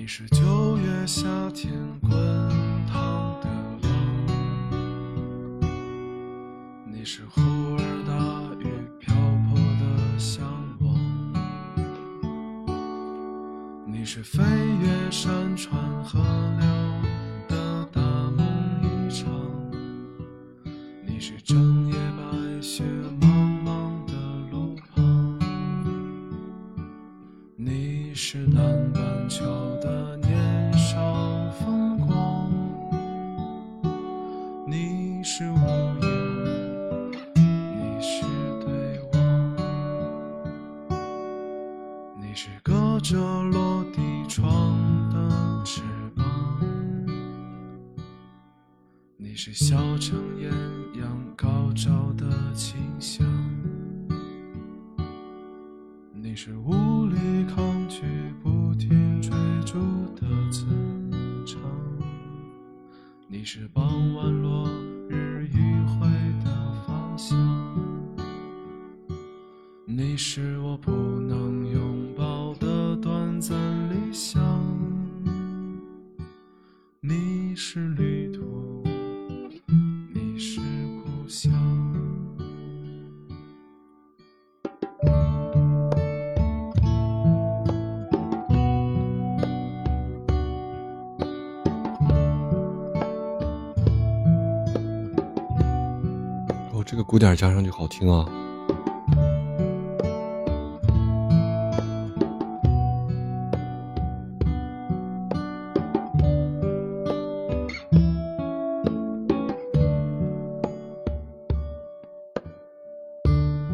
[0.00, 2.10] 你是九月夏天滚
[2.86, 3.50] 烫的
[3.82, 3.90] 浪，
[6.86, 7.20] 你是
[49.42, 50.52] 是小城艳
[51.00, 53.26] 阳高照的清香。
[56.12, 58.02] 你是无力抗拒、
[58.42, 59.30] 不停追
[59.64, 59.78] 逐
[60.14, 60.68] 的增
[61.46, 61.58] 长，
[63.28, 64.68] 你是傍晚落
[65.08, 66.06] 日余晖
[66.44, 67.38] 的方向，
[69.86, 74.39] 你是我不能拥抱的短暂理想，
[96.90, 98.28] 这个鼓点加上去好听啊！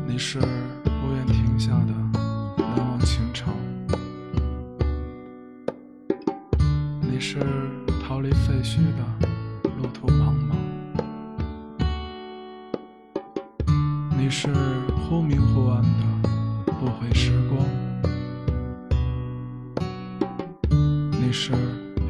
[0.06, 0.38] 你是
[14.26, 14.48] 你是
[15.08, 15.88] 忽明忽暗的
[16.64, 17.64] 不悔时光，
[21.12, 21.52] 你是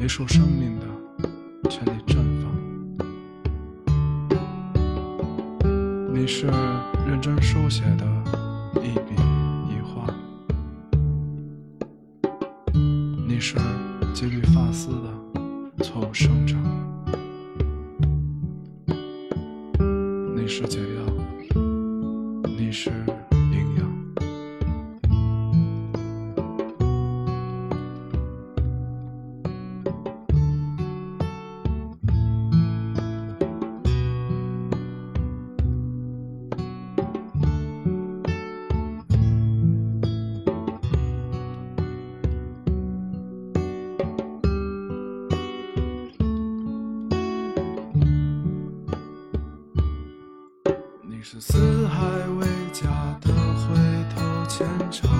[0.03, 0.87] 一束生命的
[1.69, 2.51] 全力绽放。
[6.11, 6.47] 你是
[7.05, 8.07] 认真书写的
[8.81, 9.13] 一笔
[9.69, 10.11] 一画，
[13.27, 13.59] 你是
[14.11, 16.46] 几缕发丝的错误生
[51.29, 52.07] 是四海
[52.39, 52.87] 为家
[53.19, 53.75] 的回
[54.15, 55.11] 头牵肠，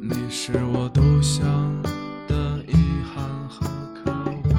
[0.00, 1.44] 你是我独享
[2.26, 2.72] 的遗
[3.04, 4.10] 憾和渴
[4.54, 4.58] 望。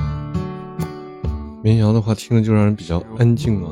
[1.63, 3.71] 绵羊的话听着就让人比较安静啊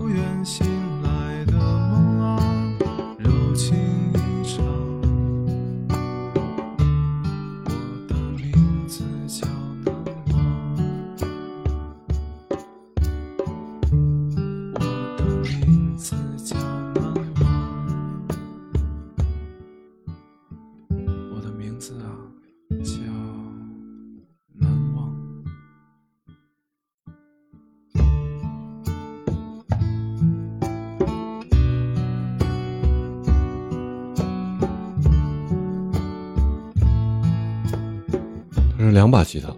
[38.98, 39.56] 两把吉他，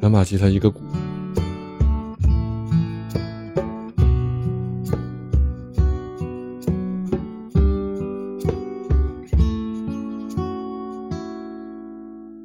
[0.00, 0.80] 两把吉他一个鼓。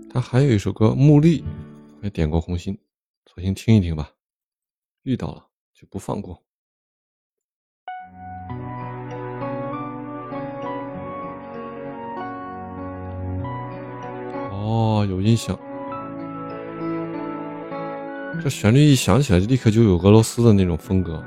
[0.09, 1.39] 他还有一首歌《茉莉》，
[2.03, 2.77] 也点过红心，
[3.27, 4.11] 索性听一听吧。
[5.03, 6.43] 遇到了就不放过。
[14.71, 15.59] 哦，有印象。
[18.41, 21.21] 这旋律一响起来，就立刻就有俄罗斯的那种风格。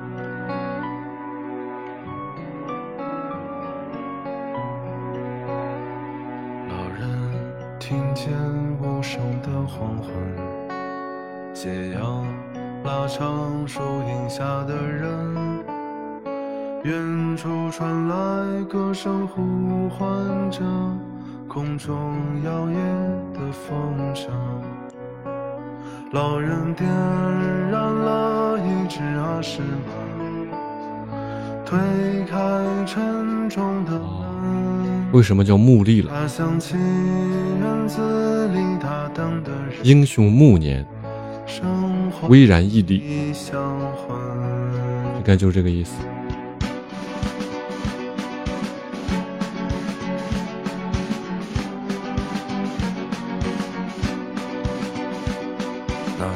[6.71, 7.21] 老人
[7.79, 8.33] 听见
[8.81, 10.11] 无声的黄昏，
[11.53, 12.27] 斜阳
[12.83, 15.63] 拉长树荫下的人，
[16.83, 20.63] 远处传来歌声呼唤着，
[21.55, 21.97] 空中
[22.43, 22.75] 摇曳
[23.33, 24.29] 的风筝。
[26.11, 26.91] 老人点
[27.71, 30.57] 燃了一支阿诗玛，
[31.65, 31.79] 推
[32.29, 32.37] 开
[32.85, 35.13] 沉重的门。
[35.13, 36.11] 为什么叫木立了？
[36.13, 40.85] 他想起院子里他等的人，英雄暮年，
[41.47, 43.33] 生活巍然屹立。
[45.17, 45.95] 应该就是这个意思。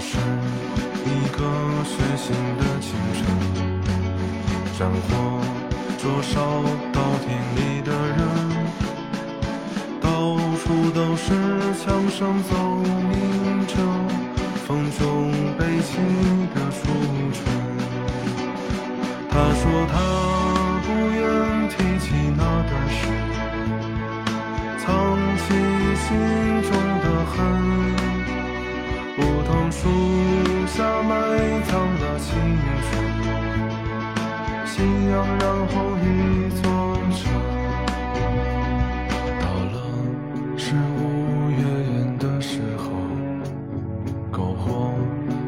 [0.00, 0.16] 是
[1.04, 1.38] 一个
[1.84, 3.20] 血腥的清晨，
[4.78, 5.06] 战火
[5.98, 6.62] 灼烧
[6.92, 8.18] 稻田里的人，
[10.00, 10.06] 到
[10.62, 11.26] 处都是
[11.82, 12.50] 枪声奏
[13.08, 13.74] 鸣着，
[14.66, 14.68] 风
[14.98, 15.90] 中悲泣
[16.54, 16.78] 的初
[17.32, 17.36] 春。
[19.30, 19.62] 他说
[19.92, 19.94] 他
[29.70, 29.88] 树
[30.66, 32.28] 下埋藏了青
[32.84, 32.90] 春，
[34.64, 36.04] 夕阳染红一
[36.50, 36.62] 座
[37.12, 37.20] 城。
[39.40, 39.76] 到了
[40.56, 41.60] 十五月
[41.92, 42.82] 圆的时候，
[44.32, 44.66] 篝火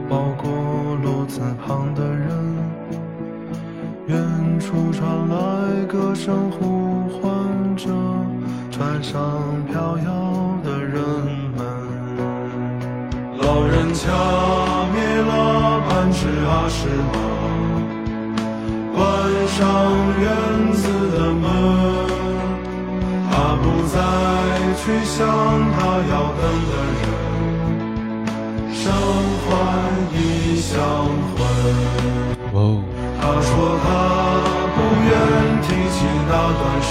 [0.09, 0.51] 包裹
[1.03, 2.29] 炉子旁的人，
[4.07, 7.89] 远处传来歌声呼唤着
[8.71, 9.41] 船上
[9.71, 10.20] 飘摇
[20.31, 21.45] 上院子的门。
[23.31, 23.97] 他不再
[24.77, 25.17] 去想
[25.73, 25.79] 他
[26.11, 27.03] 要等的人，
[28.73, 28.83] 生
[29.45, 29.49] 还
[30.15, 30.17] 已
[30.61, 30.71] 相
[31.35, 31.37] 魂。
[32.53, 32.57] 哦，
[33.21, 33.51] 他说
[33.83, 33.87] 他
[34.75, 34.79] 不
[35.09, 35.11] 愿
[35.63, 35.99] 提起
[36.29, 36.91] 那段事，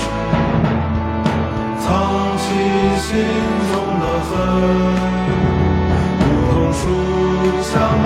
[1.79, 1.87] 藏
[2.37, 2.43] 起
[2.99, 3.07] 心
[3.71, 4.31] 中的恨。
[6.21, 6.81] 梧桐树
[7.61, 7.71] 下
[8.03, 8.05] 埋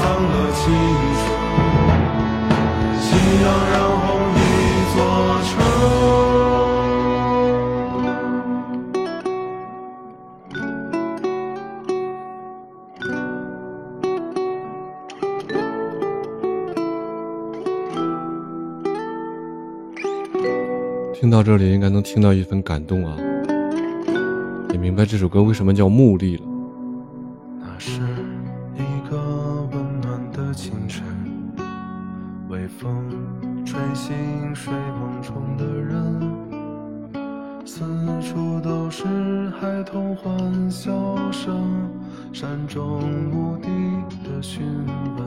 [0.00, 1.03] 葬了青春，
[21.14, 23.16] 听到这里应该能听到一份感动啊，
[24.70, 26.42] 也明白这首歌为什么叫木立了。
[27.60, 28.00] 那是
[28.74, 29.16] 一个
[29.72, 31.04] 温暖的清晨，
[32.48, 33.08] 微风
[33.64, 34.12] 吹醒
[34.54, 36.20] 睡梦中的人，
[37.64, 37.84] 四
[38.20, 39.04] 处都是
[39.60, 40.92] 孩童欢笑
[41.30, 41.88] 声，
[42.32, 43.00] 山中
[43.30, 43.68] 无敌
[44.24, 44.62] 的询
[45.16, 45.24] 问。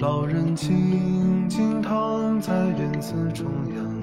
[0.00, 3.46] 老人静静躺在院子中
[3.76, 3.99] 央，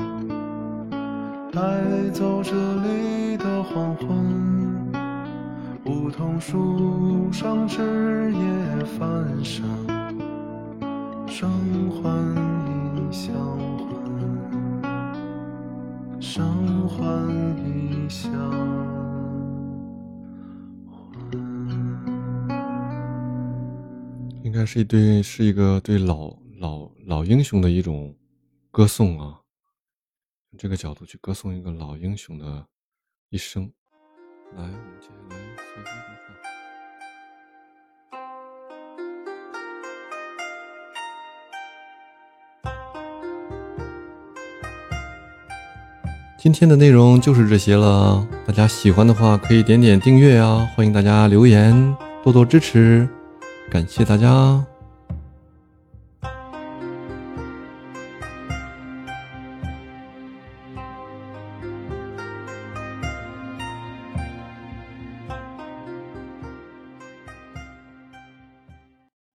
[1.58, 1.64] 带
[2.12, 4.08] 走这里的黄昏。
[5.86, 9.66] 梧桐树上枝叶翻身，
[11.26, 11.50] 生
[11.90, 11.98] 还
[12.68, 13.34] 已相
[13.80, 13.84] 还，
[16.22, 17.02] 生还
[17.66, 18.32] 已相
[20.92, 20.96] 还。
[24.44, 28.14] 应该是一对是一个对老老老英雄的一种
[28.70, 29.40] 歌颂啊，
[30.56, 32.68] 这个角度去歌颂一个老英雄的
[33.30, 33.72] 一生。
[34.56, 36.38] 来，我们接下来随机播放。
[46.40, 53.10] 今天的内容就是这些了，大家喜欢的话可以点点订阅啊，欢迎大家留言，多多支持。
[53.70, 54.66] 感谢大家。